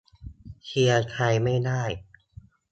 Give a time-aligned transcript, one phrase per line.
[0.65, 1.83] เชียร์ใครไม่ได้